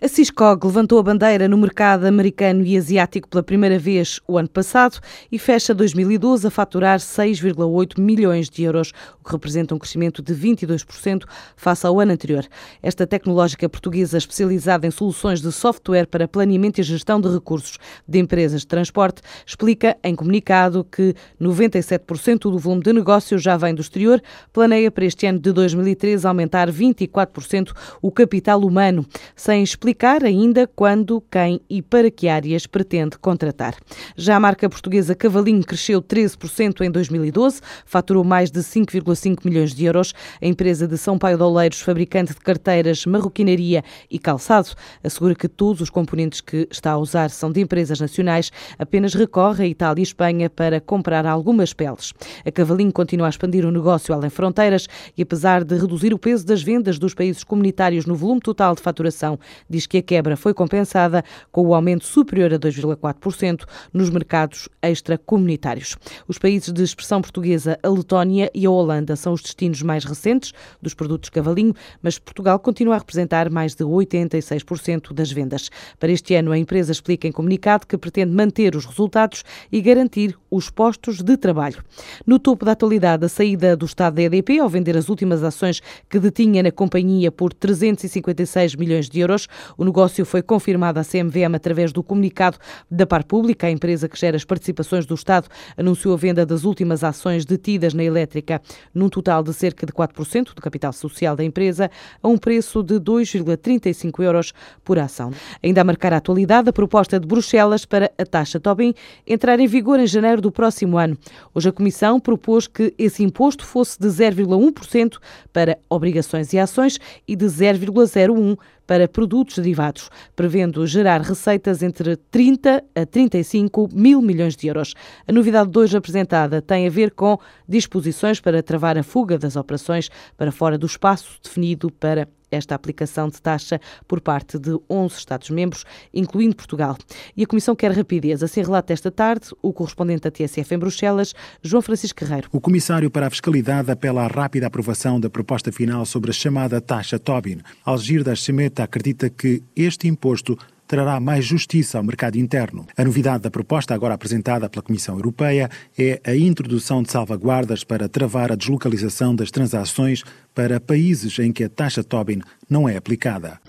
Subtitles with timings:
[0.00, 4.48] A Ciscog levantou a bandeira no mercado americano e asiático pela primeira vez o ano
[4.48, 10.22] passado e fecha 2012 a faturar 6,8 milhões de euros, o que representa um crescimento
[10.22, 11.24] de 22%
[11.56, 12.46] face ao ano anterior.
[12.80, 17.76] Esta tecnológica portuguesa especializada em soluções de software para planeamento e gestão de recursos
[18.06, 21.12] de empresas de transporte explica em comunicado que
[21.42, 24.22] 97% do volume de negócio já vem do exterior,
[24.52, 29.04] planeia para este ano de 2013 aumentar 24% o capital humano,
[29.34, 33.74] sem explicar explicar ainda quando, quem e para que áreas pretende contratar.
[34.14, 39.86] Já a marca portuguesa Cavalinho cresceu 13% em 2012, faturou mais de 5,5 milhões de
[39.86, 40.12] euros.
[40.42, 44.68] A empresa de São Paulo de Oleiros, fabricante de carteiras, marroquinaria e calçado,
[45.02, 49.64] assegura que todos os componentes que está a usar são de empresas nacionais, apenas recorre
[49.64, 52.12] a Itália e Espanha para comprar algumas peles.
[52.44, 56.44] A Cavalinho continua a expandir o negócio além fronteiras e, apesar de reduzir o peso
[56.44, 59.38] das vendas dos países comunitários no volume total de faturação,
[59.78, 65.96] diz que a quebra foi compensada com o aumento superior a 2,4% nos mercados extracomunitários.
[66.26, 70.52] Os países de expressão portuguesa, a Letónia e a Holanda, são os destinos mais recentes
[70.82, 75.70] dos produtos cavalinho, mas Portugal continua a representar mais de 86% das vendas.
[76.00, 80.36] Para este ano, a empresa explica em comunicado que pretende manter os resultados e garantir
[80.50, 81.82] os postos de trabalho.
[82.26, 85.80] No topo da atualidade, a saída do Estado da EDP ao vender as últimas ações
[86.08, 91.54] que detinha na companhia por 356 milhões de euros, o negócio foi confirmado à CMVM
[91.54, 92.58] através do comunicado
[92.90, 93.66] da Par Pública.
[93.66, 97.94] A empresa que gera as participações do Estado anunciou a venda das últimas ações detidas
[97.94, 98.60] na elétrica,
[98.94, 101.90] num total de cerca de 4% do capital social da empresa,
[102.22, 104.52] a um preço de 2,35 euros
[104.84, 105.30] por ação.
[105.62, 108.94] Ainda a marcar a atualidade, a proposta de Bruxelas para a taxa Tobin
[109.26, 111.16] entrar em vigor em janeiro do próximo ano.
[111.54, 115.18] Hoje a Comissão propôs que esse imposto fosse de 0,1%
[115.52, 122.82] para obrigações e ações e de 0,01% para produtos derivados, prevendo gerar receitas entre 30
[122.94, 124.94] a 35 mil milhões de euros.
[125.26, 129.56] A novidade de hoje apresentada tem a ver com disposições para travar a fuga das
[129.56, 135.16] operações para fora do espaço definido para esta aplicação de taxa por parte de 11
[135.16, 136.96] Estados-membros, incluindo Portugal.
[137.36, 138.42] E a Comissão quer rapidez.
[138.42, 142.48] Assim relata esta tarde o correspondente da TSF em Bruxelas, João Francisco Guerreiro.
[142.52, 146.80] O Comissário para a Fiscalidade apela à rápida aprovação da proposta final sobre a chamada
[146.80, 147.60] taxa Tobin.
[147.84, 150.56] Algirdas Semeta acredita que este imposto
[150.88, 152.86] trará mais justiça ao mercado interno.
[152.96, 158.08] A novidade da proposta, agora apresentada pela Comissão Europeia, é a introdução de salvaguardas para
[158.08, 163.60] travar a deslocalização das transações para países em que a taxa Tobin não é aplicada.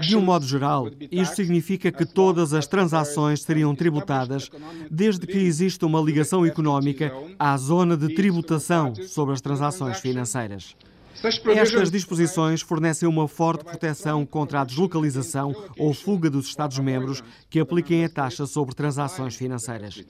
[0.00, 4.48] De um modo geral, isto significa que todas as transações seriam tributadas
[4.88, 10.76] desde que exista uma ligação económica à zona de tributação sobre as transações financeiras.
[11.56, 18.04] Estas disposições fornecem uma forte proteção contra a deslocalização ou fuga dos Estados-membros que apliquem
[18.04, 20.04] a taxa sobre transações financeiras.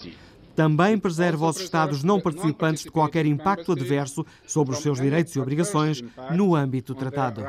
[0.57, 5.39] Também preserva os Estados não participantes de qualquer impacto adverso sobre os seus direitos e
[5.39, 6.03] obrigações
[6.35, 7.43] no âmbito do tratado.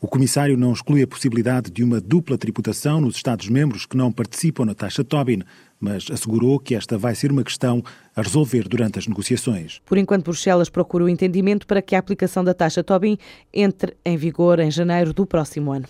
[0.00, 4.64] O comissário não exclui a possibilidade de uma dupla tributação nos Estados-membros que não participam
[4.64, 5.42] na taxa Tobin,
[5.78, 7.82] mas assegurou que esta vai ser uma questão
[8.16, 9.80] a resolver durante as negociações.
[9.84, 13.18] Por enquanto, Bruxelas procura o entendimento para que a aplicação da taxa Tobin
[13.52, 15.86] entre em vigor em janeiro do próximo ano.